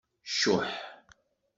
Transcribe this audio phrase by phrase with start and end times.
[0.37, 0.71] Cuḥ.